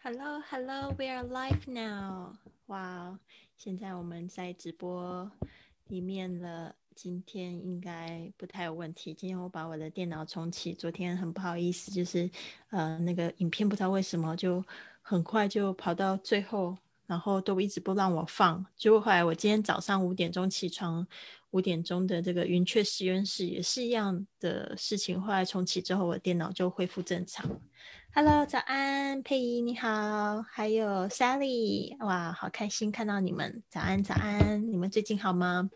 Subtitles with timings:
[0.00, 2.32] Hello, hello, we are live now.
[2.66, 3.18] 哇，
[3.56, 5.28] 现在我们在直播
[5.88, 6.76] 里面了。
[6.94, 9.12] 今天应该不太有问题。
[9.12, 12.30] 今天我把我的电脑重启，昨天很不好意思，就是
[12.70, 14.64] 呃那个影片不知道为什么就
[15.02, 16.78] 很快就跑到最后，
[17.08, 18.64] 然后都一直不让我放。
[18.76, 21.04] 结果后来我今天早上五点钟起床，
[21.50, 25.20] 五点钟的这个云雀实验室也是一样的事情。
[25.20, 27.50] 后来重启之后，我电脑就恢复正常。
[28.12, 35.70] Hello，早安，佩仪你好，还有 Sally，哇，好开心看到你们，早安早安，你们最近好吗？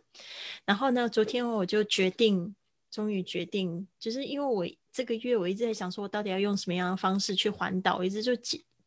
[0.67, 2.55] 然后呢，昨天我就决定，
[2.91, 8.35] 终于决定，就是因为我这个月我一直在想说，我到底要用什么样的方式去环岛，我一直就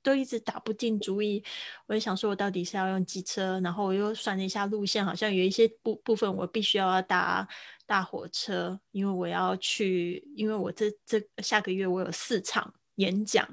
[0.06, 1.44] 都一直打不定主意。
[1.88, 7.48] 我也想说，我到底是要用机车，然后我又算了一下路线，好像有一些部部分我必须要搭
[7.88, 12.74] 大火车，因为我要去，因为我这这下个月我有四场。
[12.98, 13.46] 演讲，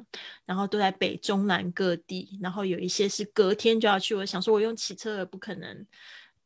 [0.46, 4.14] 然后都在北中南各地，然后有一些是隔天就要去。
[4.14, 5.84] 我想说，我用骑车也不可能，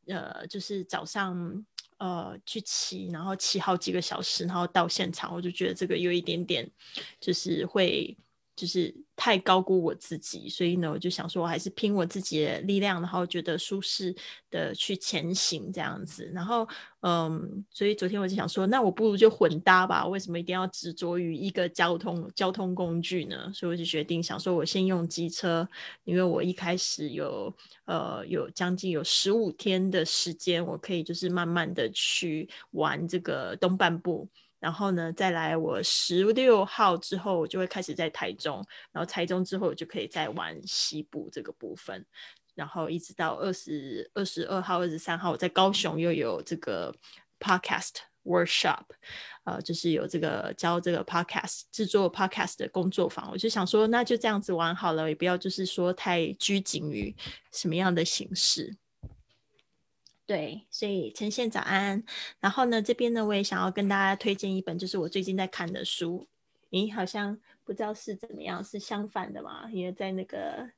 [0.07, 1.63] 呃，就是早上
[1.99, 6.67] 呃去骑，然后骑好几个小时，然后到现场，我就觉得这个有一点点，
[7.19, 8.17] 就是会。
[8.57, 14.13] 就是太高估我自己，所以呢，我就想说，我还是拼我自己的力量，然后觉得舒适
[14.49, 16.29] 的去前行这样子。
[16.33, 16.67] 然后，
[17.01, 20.07] 嗯，所以昨天我就想说，那我不如就混搭吧。
[20.07, 23.51] 为什么一定要执着于一个交通交通工具呢？
[23.53, 25.67] 所以我就决定想说，我先用机车，
[26.03, 34.27] 因为我一开始有呃有将近有十五天的时间，我可以就是慢慢的去玩这个东半部。
[34.67, 42.05] 然后呢，再来我十六号之后，我就会开始在台中，然后台中之后我就可以再玩西部这个部分，
[42.53, 46.93] 然后一直到二十二十二号、二十三号，我在高雄又有这个
[47.39, 47.93] podcast
[48.25, 48.83] workshop，
[49.45, 57.15] 呃，就是有这个教这个 podcast 制作 podcast 的工作坊，我就想说，那就这样子玩好了，也不要就是说太拘谨于
[57.53, 58.75] 什么样的形式。
[60.27, 62.03] 对，所以呈现早安。
[62.41, 66.27] 然后呢，这边呢，我也想要跟大家推荐一本，就是我最近在看的书。
[66.69, 69.71] 咦，好像不知道是怎么样，是相反的嘛？
[69.71, 70.69] 因为在那个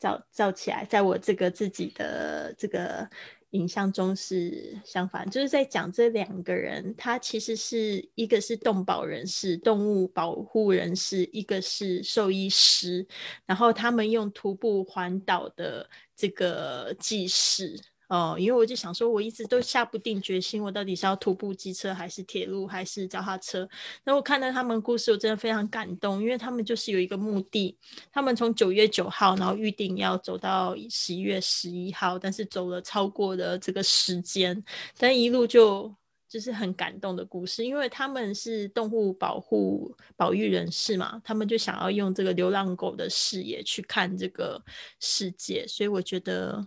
[0.00, 3.06] 照照起来，在我这个自己的这个
[3.50, 13.06] 影像中是相反，就是在讲这两个人，他其实是一个是动保人士、动物保护人士，一个是兽医师，
[13.44, 17.78] 然后他们用徒步环岛的这个记事。
[18.08, 23.68] 哦，因为我就想说，我一直都下不定决心，我到底是要徒步、机车，还是铁路，还是脚踏车？
[24.02, 27.76] 那我看到他们故事，我真的非常感动，因为他们就是有一个目的，
[28.10, 34.64] 他们从九月九号，然后预定要走到十一月十一号，但是走了超过的这个时间，
[34.96, 35.94] 但一路就
[36.30, 44.58] 就是很感动的故事，因为他们是动物保护保育人士嘛，他们就想要用这个流浪狗的视野去看这个
[44.98, 46.66] 世界，所以我觉得。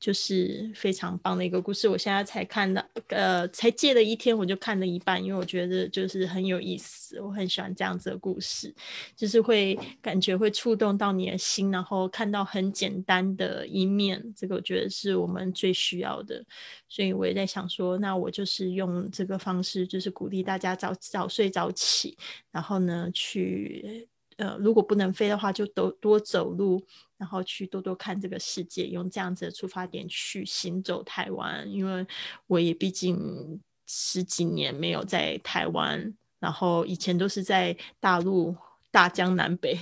[0.00, 8.74] 就是非常棒的一个故事，我现在才看到，呃，才借了一天我就看了一半，因为我觉得就是很有意思，我很喜欢这样子的故事，
[9.14, 16.42] 就是会感觉会触动到你的心，然后看到很简单的一面，这个我觉得是我们最需要的，
[16.88, 22.16] 所以我也在想说，那我就是用这个方式，就是鼓励大家早早睡早起，
[22.50, 24.08] 然后呢去。
[24.40, 26.82] 呃，如果不能飞的话，就多多走路，
[27.18, 31.70] 然后去多多看这个世界，用这样子的出发点去行走台湾。
[31.70, 32.06] 因为
[32.46, 38.56] 我也毕竟十几年没有在台湾，然后以前都是在大陆
[38.90, 39.78] 大江南北，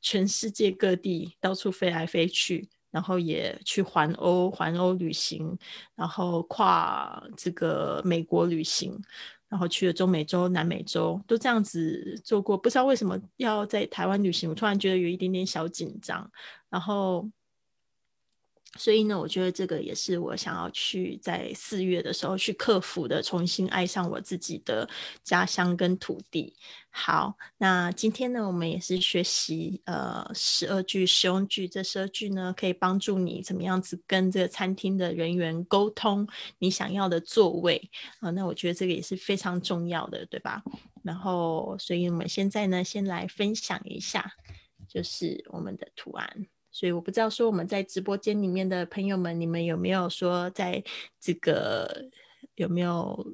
[0.00, 5.58] 全世界各地到处飞来飞去，然后也去环欧环欧旅行，
[5.94, 8.98] 然后跨这个美国旅行。
[9.52, 12.56] 然后去了中美洲、南美洲，都这样子做过。
[12.56, 16.26] 不知道为什么要在台湾旅行，我突然觉得有一点点小紧张。
[16.70, 17.28] 然后，
[18.78, 24.88] 所以呢，我觉得这个也是我想要去在四月的时候去克服的，重新爱上我自己的
[25.22, 26.56] 家乡跟土地。
[26.90, 31.68] 好，那今天呢，我们也是学习呃十二句实用句。
[31.68, 36.26] 这十二句呢，可以帮助你怎么样子跟这个餐厅的人员沟通
[36.58, 37.90] 你想要的座位
[38.20, 38.30] 啊。
[38.30, 40.62] 那我觉得这个也是非常重要的，对吧？
[41.02, 44.32] 然后，所以我们现在呢，先来分享一下，
[44.88, 46.46] 就是我们的图案。
[46.72, 50.82] 所以我不知道说我们在直播间里面的朋友们，你们有没有说在
[51.20, 52.10] 这个
[52.56, 53.24] 有没有？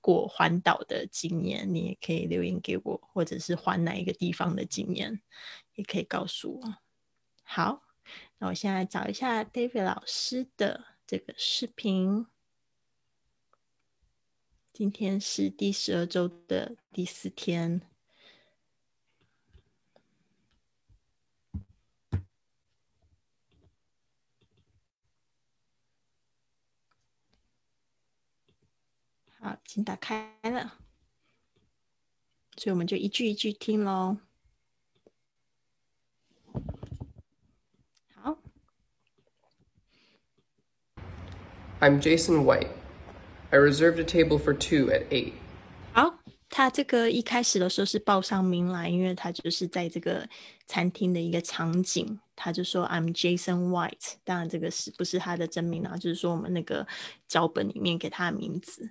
[0.00, 5.22] 过环岛的经验，你也可以留言给我，或者是环哪一个地方的经验，
[5.76, 6.74] 也可以告诉我。
[7.44, 7.84] 好，
[8.38, 12.26] 那我现在找一下 David 老师的这个视频。
[14.72, 17.82] 今天是第十二周的第四天。
[29.46, 30.74] 好，已经打开了，
[32.56, 34.16] 所以我们就一句一句听喽。
[38.16, 38.36] 好。
[41.78, 42.70] I'm Jason White.
[43.50, 45.34] I reserved a table for two at eight.
[45.92, 46.18] 好，
[46.50, 50.28] 他这个一开始的时候是报上名来，因为他就是在这个
[50.66, 54.14] 餐厅的一个场景，他就说 I'm Jason White。
[54.24, 55.96] 当然，这个是不是他的真名啊？
[55.96, 56.84] 就是说我们那个
[57.28, 58.90] 脚本里面给他的名字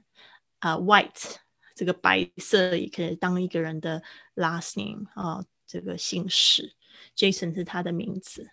[0.65, 1.37] 啊，White
[1.75, 4.03] 这个白色也可以当一个人的
[4.35, 6.75] last name 啊，这个姓氏。
[7.17, 8.51] Jason 是他的名字。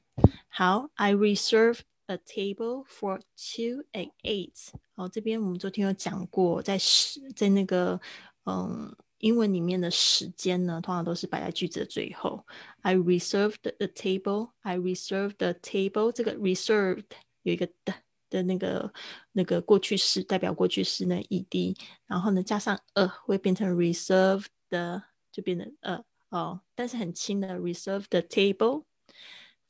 [0.47, 4.69] 好，I reserve a table for two at eight。
[4.95, 7.99] 好，这边我们昨天有讲过，在时在那个
[8.45, 12.45] 嗯英文里面的时间呢，通常都是摆在句子的最后。
[12.81, 14.51] I reserved a table.
[14.61, 16.11] I reserved the table。
[16.11, 17.05] 这个 reserved
[17.44, 17.94] 有一个的
[18.32, 18.90] 的那个
[19.32, 21.76] 那个过去式，代表过去式呢 ed，
[22.06, 28.84] 然后呢加上 a 会变成 reserved 的，就变成 a 哦，但是很轻的 reserved the table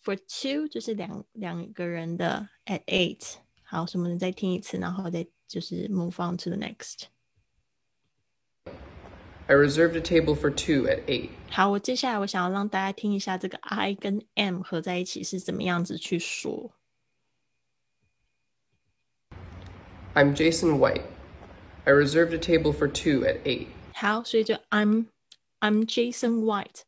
[0.04, 3.34] for two 就是两两个人的 at eight。
[3.64, 7.06] 好，所以我们再听一次，然后再就是 move on to the next。
[9.48, 11.30] I reserved a table for two at eight.
[11.50, 16.70] 好，我接下来我想要让大家听一下这个 I 跟 am 合在一起是怎么样子去说。
[20.13, 21.03] I'm Jason White.
[21.85, 23.67] I reserved a table for two at eight.
[23.93, 25.07] 好，所以就 I'm
[25.59, 26.81] I'm Jason White.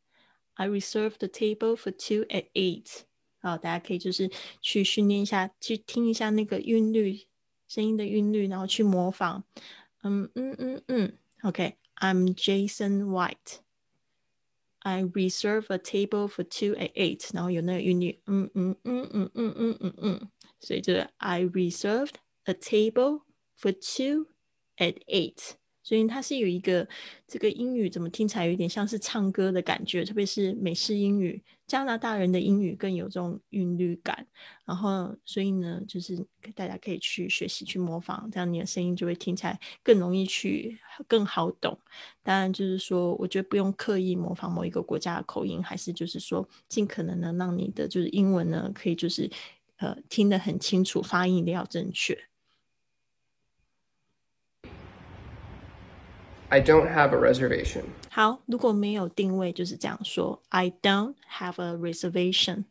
[0.54, 3.02] I reserved the table for two at eight.
[3.40, 7.26] 好，大家可以就是去训练一下，去听一下那个韵律，
[7.66, 9.44] 声音的韵律，然后去模仿。
[10.02, 13.60] 嗯嗯嗯嗯，OK。I'm Jason White.
[14.80, 17.28] I reserve a table for two at eight.
[17.32, 20.28] 然后有那个韵律，嗯嗯嗯嗯嗯嗯嗯嗯，
[20.58, 22.14] 所以就是 I reserved
[22.45, 23.21] a table
[23.59, 24.27] for two
[24.77, 25.55] at eight.
[25.83, 26.87] 所以它是有一个
[27.27, 34.25] 这个英语怎么听起来有点像是唱歌的感觉，特别是美式英语，加拿大人的英语更有这种韵律感。
[34.65, 36.25] 然后，所以呢，就是
[36.55, 40.75] 大家可以去学习去模仿，这样你的声音就会听起来更容易去
[41.07, 41.77] 更好懂。
[42.23, 49.29] 当然，就是说，我觉得不用刻意模仿某一个国家的口音，还是就是说，尽可能的让你的就是英文呢，可以就是
[49.77, 52.17] 呃听得很清楚，发音一定要正确。
[56.55, 57.83] I don't have a reservation.
[58.09, 62.63] 好，如果没有定位，就是这样说：I don't have a reservation。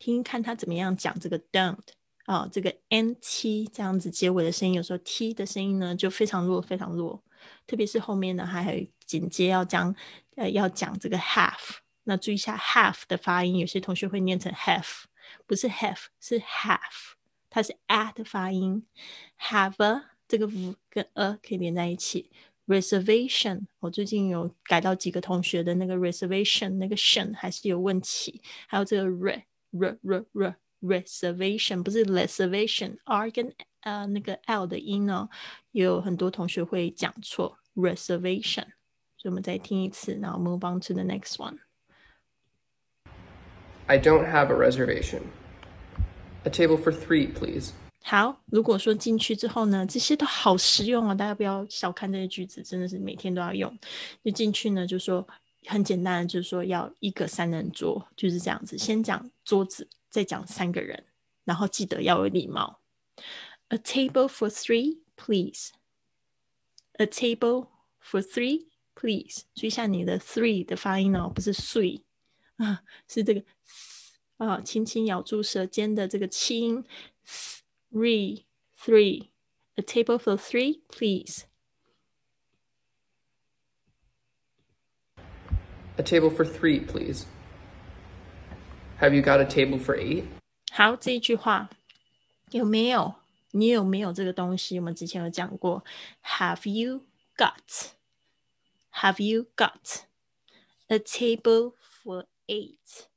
[0.00, 1.78] 听听看他怎么样讲这个 don't
[2.24, 7.22] 啊、这个 n t 这样子结尾的声音，有时候 t 的声音呢就非常弱，非常弱，
[7.68, 9.94] 特别是后面呢还有紧接要讲
[10.34, 11.76] 呃要讲这个 have。
[12.02, 15.04] 那注意一下 have 的发音，有些同学会念成 have，
[15.46, 16.80] 不是 have，是 have，
[17.48, 18.84] 它是 at 的发音
[19.38, 22.32] ，have a 这个 v 跟 a 可以连在一起。
[22.69, 35.29] reservation，我最近有改到几个同学的那个 reservation 那个 tion 还是有问题，还有这个 re re re re reservation 不是 reservation，r 跟呃那个 l 的音呢，
[35.71, 38.65] 也有很多同学会讲错 reservation，
[39.17, 41.57] 所以我们再听一次，然后 move on to the next one。
[43.87, 45.21] I don't have a reservation.
[46.45, 47.71] A table for three, please.
[48.10, 53.78] 好，如果说进去之后呢，这些都好实用哦，大家不要小看这些句子，真的是每天都要用。
[54.24, 55.24] 就进去呢，就说
[55.66, 61.04] 很简单，就是说要一个三人桌，就是这样子，先讲桌子，再讲三个人，
[61.44, 62.80] 然后记得要有礼貌。
[63.68, 65.68] A table for three, please.
[66.94, 67.68] A table
[68.02, 69.42] for three, please.
[69.54, 72.02] 注意一下你的 three 的发音哦，不是 three
[72.56, 73.44] 啊，是这个
[74.38, 76.58] 啊，轻轻咬住舌尖的这个气
[77.91, 77.99] 音。
[77.99, 78.45] Three,
[78.77, 79.29] three.
[79.77, 81.45] A table for three, please.
[85.97, 87.25] A table for three, please.
[88.99, 90.25] Have you got a table for eight?
[90.71, 91.69] 好，这一句话
[92.51, 93.15] 有没有？
[93.51, 94.77] 你有没有这个东西？
[94.79, 95.83] 我们之前有讲过。
[96.23, 97.05] Have you
[97.37, 97.91] got?
[98.91, 100.03] Have you got
[100.87, 103.07] a table for eight?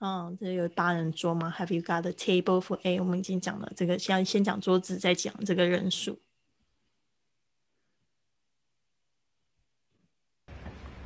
[0.00, 2.98] 嗯，这有八人桌吗？Have you got a table for eight？
[2.98, 6.18] 我们已经讲了这个，先先讲桌子，再讲这个人数。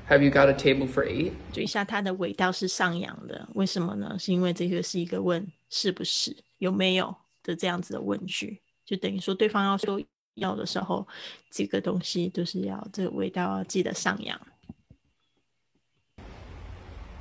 [0.09, 1.33] Have you got a table for eight?
[1.53, 4.19] 注意一下，它的尾调是上扬的，为什么呢？
[4.19, 10.03] 是因为这个是一个问是不是有没有的这样子的问句，就等于说对方要说
[10.35, 11.07] 要的时候，
[11.51, 14.41] 这个东西就是要这个尾调要记得上扬。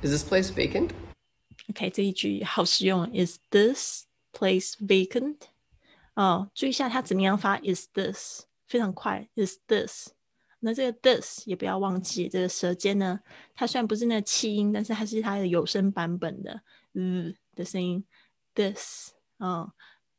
[0.00, 0.88] Is this place vacant?
[1.70, 3.06] OK，这一句好实用。
[3.12, 5.36] Is this place vacant？
[6.14, 9.28] 哦，注意一下它怎么样发 is this，非常快。
[9.36, 10.10] Is this
[10.60, 13.20] 那这个 this 也不要忘记，这个舌尖呢，
[13.54, 16.60] 它虽然不是那个气音，但是它是它的有声版本的，
[16.94, 18.04] 嗯的声音。
[18.54, 19.72] this 啊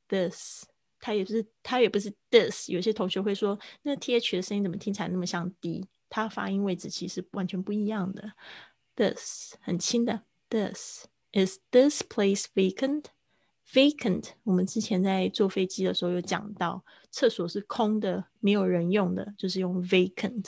[0.08, 0.64] ，this
[1.00, 2.70] 它也不是它也不是 this。
[2.70, 5.86] 有些同学会说，那 th 的声音怎么听起来那么像 d？
[6.08, 8.32] 它发音位置其实完全不一样的。
[8.96, 20.46] this 很轻的，this is this place vacant？vacant，我们之前在坐飞机的时候有讲到，厕所是空的，没有人用的，就是用 vacant。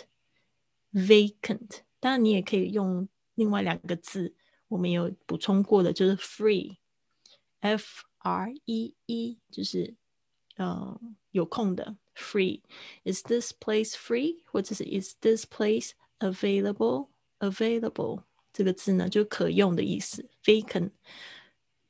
[0.94, 4.36] vacant，当然你也可以用另外两个字，
[4.68, 9.96] 我们有补充过的，就是 free，f r e e，就是
[10.58, 12.62] 嗯有空的 free。
[13.06, 14.42] Is this place free？
[14.46, 20.92] 或者是 Is this place available？available 这个字呢，就可用的意思，vacant。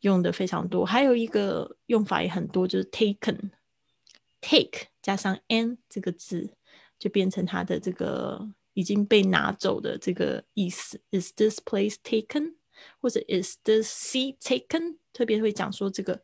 [0.02, 6.56] 用的非常多，还有一个用法也很多，就是 taken，take 加上 n 这个字，
[6.98, 11.00] 就变成它的这个已经被拿走的这个意思。
[11.12, 12.56] Is this place taken？
[13.00, 14.98] 或者 Is this seat taken？
[15.14, 16.24] 特别会讲说这个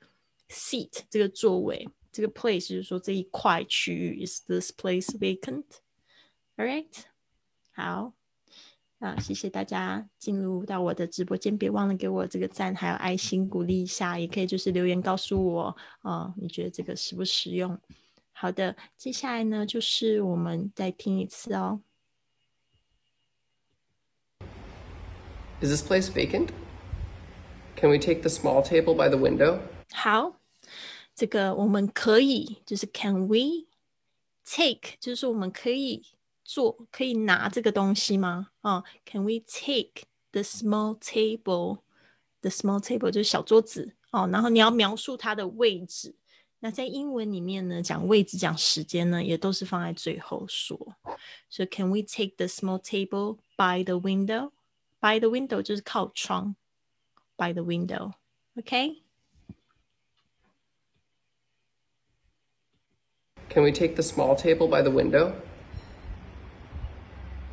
[0.49, 4.25] seat 这个座位，这个 place 就是说这一块区域。
[4.25, 6.87] Is this place vacant？All right，
[7.73, 8.16] 好。
[8.99, 17.79] 啊，谢谢大家进入到我的直播间，别忘了给我这个赞，还有爱心鼓励一下，也可以就是留言告诉我，啊，你觉得这个实不实用？
[18.31, 21.81] 好的，接下来呢，就是我们再听一次哦。
[25.61, 26.49] Is this place vacant?
[27.75, 29.59] Can we take the small table by the window?
[29.91, 30.39] 好，
[31.15, 33.67] 这个我们可以，就是 Can we
[34.43, 34.95] take？
[34.99, 36.03] 就是我们可以。
[36.46, 38.50] 做可以拿这个东西吗？
[38.60, 44.28] 啊，Can we take the small table？The small table 就是小桌子哦。
[44.32, 46.14] 然后你要描述它的位置。
[46.58, 50.96] 那在英文里面呢，讲位置、讲时间呢，也都是放在最后说。
[51.50, 56.54] 所以 Can we take the small table by the window？By the window 就是靠窗。
[57.36, 59.02] By the window，OK？Can
[63.64, 64.90] we take the small table by the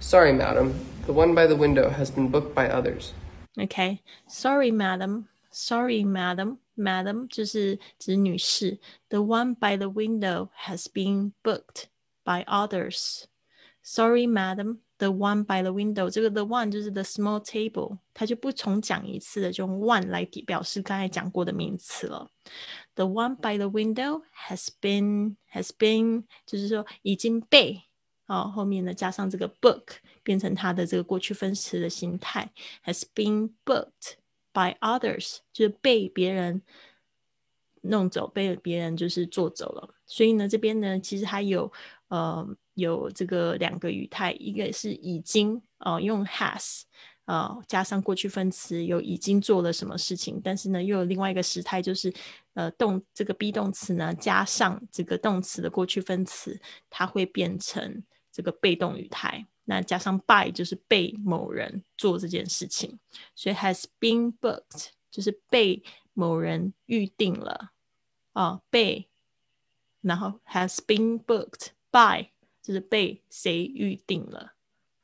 [0.04, 0.74] window？Sorry, madam.
[1.06, 3.14] The one by the window has been booked by others.
[3.58, 4.02] Okay.
[4.28, 5.28] Sorry, madam.
[5.52, 6.60] Sorry, madam.
[6.78, 8.80] Madam 就是指女士。
[9.10, 11.88] The one by the window has been booked
[12.24, 13.26] by others.
[13.84, 14.80] Sorry, madam.
[14.98, 22.30] The one by the window，这个 the one 就是 the small table，它就不重讲一次的，就用 one 来表示刚才讲过的名词了。
[22.96, 27.82] The one by the window has been has been，就是说已经被
[28.27, 29.83] 哦，后面呢加上这个 book，
[30.23, 32.51] 变成它的这个过去分词的形态
[32.83, 34.15] ，has been booked
[34.55, 36.63] by others，就是被别人
[37.83, 39.95] 弄走，被别人就是做走了。
[40.07, 41.71] 所以呢，这边呢其实还有
[42.09, 46.85] 呃有这个两个语态，一个是已经哦用 has
[47.27, 52.11] 啊加上过去分词，有已经做了什么事情，但是呢又有另外一个时态，就是
[52.55, 58.03] 呃动这个 be 动词呢加上这个动词的过去分词，它会变成。
[58.35, 62.99] 这个被动语态，那加上 by 就是被某人做这件事情，
[63.37, 67.71] 所以 has been booked 就是被某人预定了
[68.33, 69.09] 啊，被，
[70.01, 74.55] 然后 has been booked by 就是被谁预定了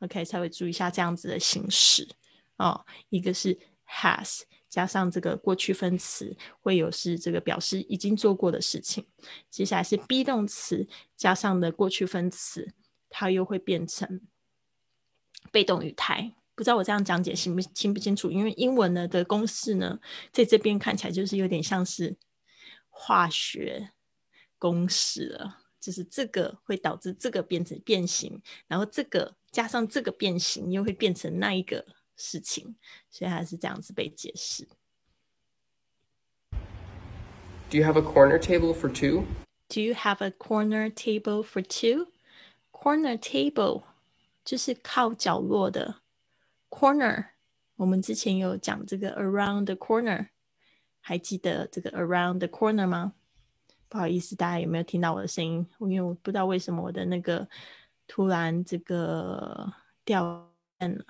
[0.00, 2.08] ，OK 才会注意一下这样子的形式
[2.56, 3.56] 啊，一个是
[3.86, 9.06] has 加上这个过去分词会有是这个表示已经做过的事情，
[9.48, 12.74] 接下来是 be 动词加上的过去分词。
[13.10, 14.22] 它又会变成
[15.52, 18.30] 被动语态，不知道我这样讲解清不清不清楚？
[18.30, 19.98] 因为英文呢的公式呢，
[20.32, 22.16] 在这边看起来就是有点像是
[22.88, 23.90] 化学
[24.58, 31.84] 公式了，就是这个会导致这个变成变形，然后这个加上这个变形又会变成那一个
[32.16, 32.76] 事情，
[33.10, 34.68] 所以它是这样子被解释。
[37.70, 39.24] Do you have a corner table for two?
[39.68, 42.08] Do you have a corner table for two?
[42.82, 43.82] Corner table
[44.42, 46.00] 就是靠角落的
[46.70, 47.32] corner。
[47.76, 50.30] 我们之前有讲这个 around the corner，
[50.98, 53.12] 还记得这个 around the corner 吗？
[53.90, 55.66] 不好意思，大家有没有听到我的声音？
[55.80, 57.46] 因为我不知道为什么我的那个
[58.06, 61.04] 突然这个掉线了。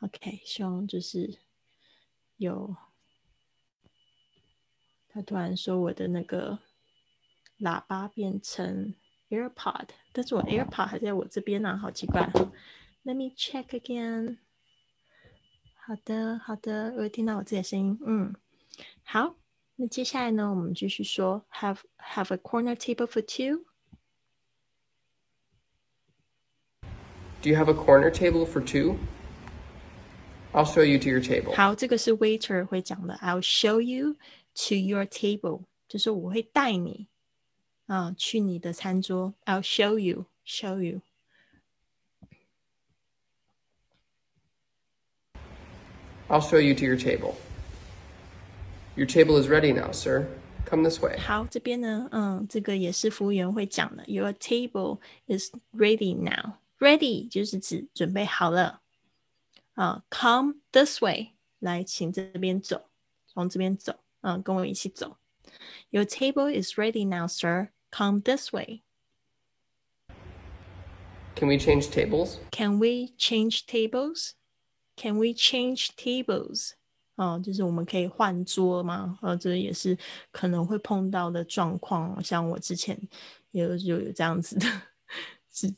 [0.00, 1.38] OK，希望就是
[2.36, 2.76] 有
[5.08, 6.58] 他突然说我的那个
[7.60, 8.94] 喇叭变成。
[9.29, 12.29] AirPod，但是我 AirPod 还在我这边呢，好奇怪。
[13.03, 14.37] Let me check again。
[15.75, 17.99] 好的，好的，我听到我自己的声音。
[18.05, 18.33] 嗯，
[19.03, 19.35] 好，
[19.75, 23.65] 那接下来呢，我们继续说，have have a corner table for two。
[27.41, 28.97] Do you have a corner table for two?
[30.51, 31.55] I'll show you to your table.
[31.55, 33.13] 好，这个是 waiter 会讲的。
[33.21, 34.15] I'll show you
[34.55, 37.07] to your table，就是我会带你
[37.89, 39.33] 啊去你的餐桌。
[39.45, 41.01] I'll show you, show you.
[46.27, 47.35] I'll show you to your table.
[48.95, 50.27] Your table is ready now, sir.
[50.65, 51.19] Come this way.
[51.19, 54.03] 好，这边呢，嗯，这个也是服务员会讲的。
[54.07, 56.53] Your table is ready now.
[56.79, 58.81] Ready 就是指准备好了。
[59.75, 62.89] 啊，Come this way，来，请这边走，
[63.27, 65.17] 从这边走，嗯，跟我一起走。
[65.91, 67.69] Your table is ready now, sir.
[67.90, 68.82] Come this way.
[71.34, 72.38] Can we change tables?
[72.50, 74.34] Can we change tables?
[74.96, 76.72] Can we change tables?
[77.16, 79.18] 哦，就是我们可以换桌吗？
[79.22, 79.96] 呃，这也是
[80.30, 82.22] 可能会碰到的状况。
[82.22, 82.98] 像我之前
[83.50, 84.66] 有有有这样子的，
[85.50, 85.70] 是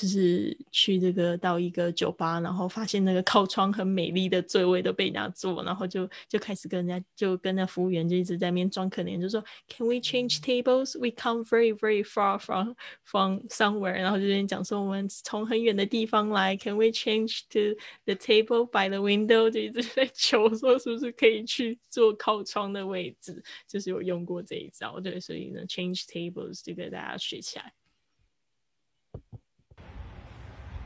[0.00, 10.98] 就是去这个到一个酒吧，然后发现那个靠窗很美丽的座位都被人家坐，然后就就开始跟人家就跟那服务员就一直在那边装可怜，就说 Can we change tables?
[10.98, 18.98] We come very very far from from somewhere，然后就边讲说我们从很远的地方来，Can we change to the table by the
[18.98, 19.50] window？
[19.50, 27.70] 就一直在求说是不是可以去坐靠窗的位置，就是有用过这一招，对，所以呢，change tables 这个大家学起来。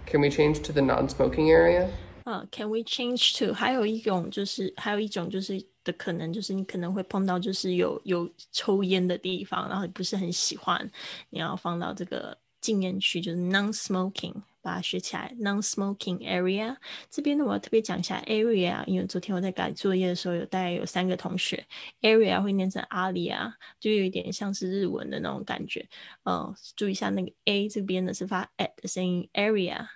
[0.06, 1.88] Can we change to the non-smoking area?
[2.24, 3.54] 啊、c a n we change to？
[3.54, 10.90] 还有一种就是，还有一种就是的可能就是你可能会碰到就是有有抽烟的地方，然后你不是很喜欢，
[11.30, 15.33] 你要放到这个禁烟区，就是 non-smoking， 把它学起来。
[15.39, 16.75] non-smoking area
[17.11, 21.67] 这边呢，我要特别讲一下 area，因为昨天我在改作业的时候，有大概有三个同学
[22.01, 25.87] area 会念成阿里啊，就有一点像是日文的那种感觉。
[26.25, 29.87] 嗯，注意一下那个 a 这边呢是发 at 的声音，area。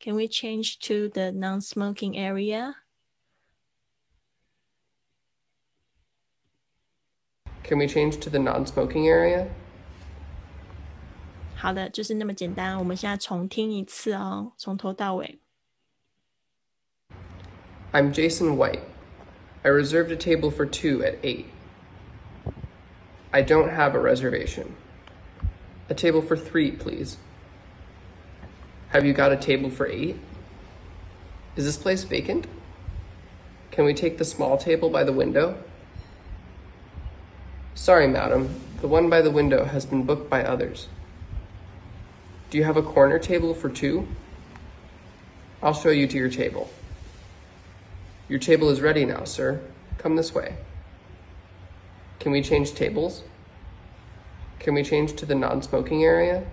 [0.00, 2.74] Can we change to the non-smoking area?
[7.64, 9.48] Can we change to the non-smoking area?
[11.57, 12.77] 好的，就是那么简单。
[12.77, 15.39] 我们现在重听一次哦，从头到尾。
[17.91, 18.81] I'm Jason White.
[19.63, 21.45] I reserved a table for two at 8.
[23.31, 24.75] I don't have a reservation.
[25.89, 27.17] A table for three, please.
[28.91, 30.17] Have you got a table for eight?
[31.55, 32.45] Is this place vacant?
[33.71, 35.55] Can we take the small table by the window?
[37.73, 38.49] Sorry, madam.
[38.81, 40.87] The one by the window has been booked by others.
[42.50, 44.06] Do you have a corner table for two?
[45.62, 46.70] I'll show you to your table.
[48.28, 49.60] Your table is ready now, sir.
[49.98, 50.56] Come this way.
[52.20, 53.22] Can we change tables?
[54.60, 56.44] Can we change to the non smoking area?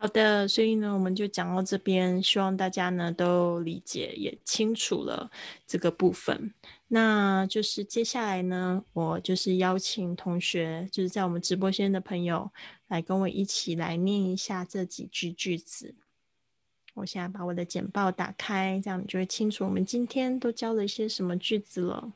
[0.00, 5.28] 好的，所以呢，我们就讲到这边，希望大家呢都理解也清楚了
[5.66, 6.54] 这个部分。
[6.86, 12.48] 那就是接下来呢，我就是邀请同学，就是在我们直播间的朋友，
[12.86, 15.96] 来跟我一起来念一下这几句句子。
[16.94, 22.12] 我现在把我的简报打开，这样你就会清楚我们今天都教了一些什么句子了。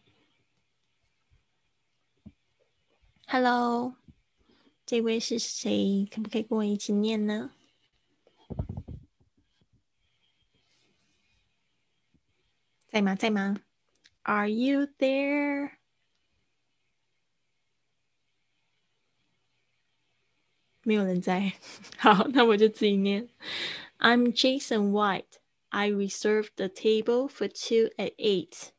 [3.27, 3.95] Hello，
[4.87, 6.09] 这位是谁？
[6.15, 7.51] 可不可以跟我一起念呢？
[12.92, 13.16] 在吗？
[13.16, 13.62] 在吗？
[14.24, 15.72] Are you there？
[20.84, 21.54] 没有人在。
[21.98, 23.30] 好，那我就自己念。
[24.00, 25.40] I'm Jason White.
[25.70, 28.70] I reserved the table for two at eight.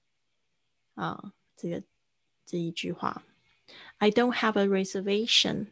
[0.95, 1.83] 啊，这个
[2.47, 3.25] 这一句话。
[3.99, 5.67] I don't have a reservation.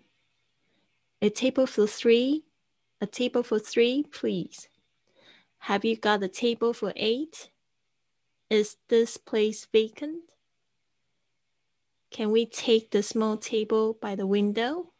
[1.21, 2.45] A table for three.
[2.99, 4.69] A table for three, please.
[5.61, 7.49] Have you got a table for eight?
[8.52, 10.24] Is this place vacant?
[12.10, 14.92] Can we take the small table by the window?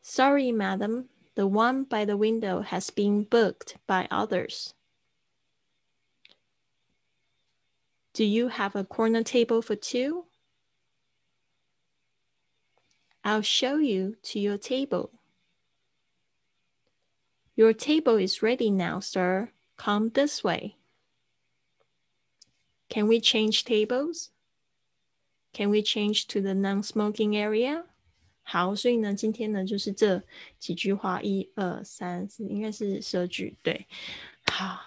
[0.00, 1.10] Sorry, madam.
[1.34, 4.72] The one by the window has been booked by others.
[8.14, 10.24] Do you have a corner table for two?
[13.22, 15.10] I'll show you to your table.
[17.54, 19.50] Your table is ready now, sir.
[19.76, 20.76] Come this way.
[22.94, 24.28] Can we change tables?
[25.52, 27.82] Can we change to the non-smoking area?
[28.44, 30.22] 好，所以呢，今天呢就是这
[30.60, 33.88] 几句话，一二三四，应该是十二句，对。
[34.52, 34.78] 好，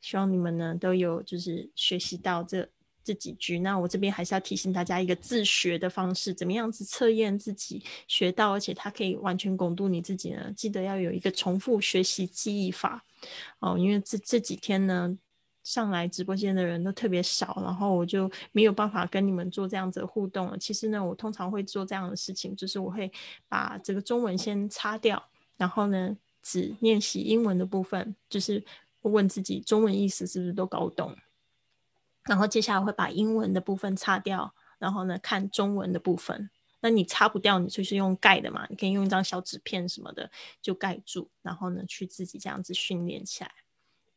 [0.00, 2.66] 希望你们呢都有就是学习到这
[3.04, 3.58] 这几句。
[3.58, 10.50] 那我这边还是要提醒大家一个自学的方式，怎么样子测验自己学到，而且它可以完全巩固你自己呢？
[10.56, 13.04] 记得要有一个重复学习记忆法
[13.58, 15.18] 哦，因为这这几天呢。
[15.62, 20.58] 上来直播间的人都特别少，然后我就没有办法跟你们做这样子的互动了。
[20.58, 23.10] 其实呢，我通常会做这样的事情，就是我会
[23.48, 25.22] 把这个中文先擦掉，
[25.56, 28.64] 然后呢，只练习英文的部分，就是
[29.02, 31.14] 问自己中文意思是不是都搞懂，
[32.24, 36.50] 然后接下来会把英文的部分擦掉，然后呢看中文的部分。
[36.82, 40.30] 那你擦不掉，你就是用盖的嘛，你可以用一张小纸片什么的
[40.62, 43.52] 就盖住，然后呢去自己这样子训练起来。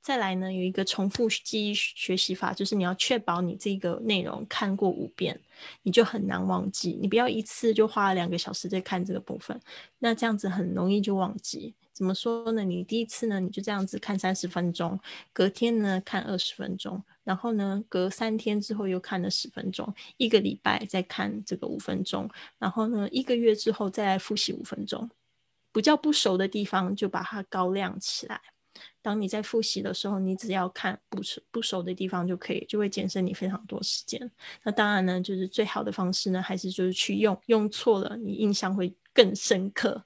[0.04, 5.40] 再来呢，有一个重复记忆学习法，就是你要确保你这个内容看过五遍，
[5.84, 7.00] 你就很难忘记。
[7.02, 9.58] 你不要一次就花了两个小时在看这个部分，
[10.00, 11.74] 那这样子很容易就忘记。
[11.94, 12.66] 怎么说呢？
[12.66, 15.00] 你第一次呢，你就这样子看三十分钟，
[15.32, 25.10] 隔天呢看二十分钟，然后呢隔三天之后又看了十分钟，一个礼拜再看这个五分钟，然后呢一个月之后再来复习五分钟，
[25.72, 28.42] 不叫不熟的地方就把它高亮起来。
[29.02, 34.32] 当你在复习的时候，你只要看不熟不熟的地方就可以，就会节省你非常多时间。
[34.64, 40.04] 那当然呢，就是最好的方式呢，还是就是去用，用错了你印象会更深刻，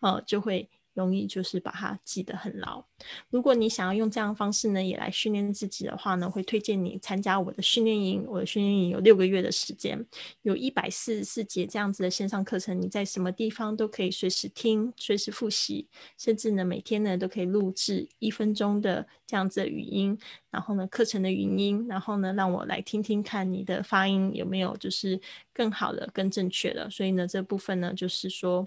[0.00, 0.68] 呃，就会。
[0.98, 2.84] 容易就是把它记得很牢。
[3.30, 8.24] 如果你想要用这样方式呢，也来训练自己的话呢，会推荐你参加我的训练营。
[8.26, 10.04] 我的训练营有六个月的时间，
[10.42, 15.86] 有一百四十四节这样子的线上课程，你在什么地方都可以随时听、随时复习，
[16.18, 20.18] 甚至呢每天呢都可以录制一分钟的这样子的语音。
[20.50, 25.20] 然后呢，课程的语音，然后呢，让我来听听看你的发音有没有就是
[25.52, 26.88] 更好的、更正确的。
[26.88, 28.66] 所以呢，这部分呢，就是说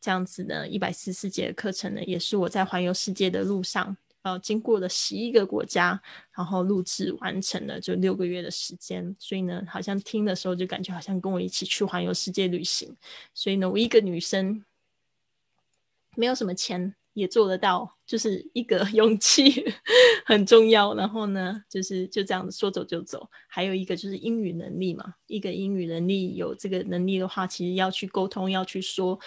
[0.00, 6.02] 这样子的一百四十节课程呢，也是我在环游世界的路上，呃，经过了十一个国家，
[6.36, 9.14] 然后录制完成了，就六个月的时间。
[9.18, 12.96] 所以呢，好像听的时候就感觉好像跟我一起去环游世界旅行。
[13.34, 14.64] 所以呢，我一个女生
[16.16, 16.96] 没有什么钱。
[17.12, 19.64] 也做得到，就是一个 勇气
[20.24, 20.94] 很重要。
[20.94, 23.28] 然后呢，就是就这样子说走就走。
[23.48, 29.18] 还有一个就是英语能力嘛，一个英语能力有这个能力的话，其实要去沟通、要去说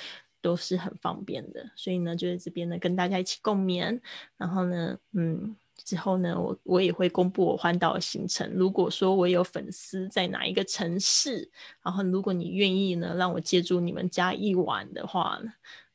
[0.42, 1.70] 都是很方便的。
[1.76, 4.00] 所以呢，就在这边呢跟大家一起共勉。
[4.38, 8.50] 然后呢，嗯，之后呢，我我也会公布我环岛的行程。
[8.56, 11.52] 如果说我有粉丝在哪一个城市，
[11.84, 15.40] 然后如果你愿意呢，让我借住你们家一晚的话，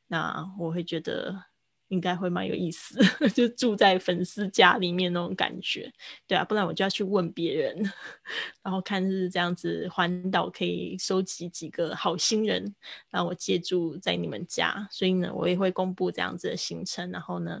[0.07, 1.48] 那我会觉得。
[1.89, 2.97] 应该会蛮有意思，
[3.35, 5.91] 就住在粉丝家里面那种感觉，
[6.27, 7.75] 对啊，不然我就要去问别人，
[8.63, 12.73] 然后看是这样子环岛可以收集几个好心人，
[13.09, 17.59] 让我借住在你们家，所以呢，我也会公布这样子的行程，然后呢，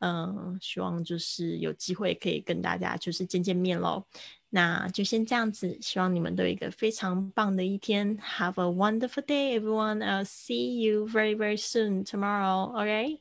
[0.00, 4.06] 嗯，希望就是有机会可以跟大家就是见见面喽。
[4.50, 8.18] 那就先这样子，希望你们都有一个非常棒的一天。
[8.18, 10.00] Have a wonderful day, everyone.
[10.00, 12.72] I'll see you very, very soon tomorrow.
[12.74, 13.20] Okay.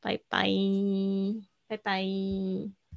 [0.00, 0.48] 拜拜，
[1.66, 2.87] 拜拜。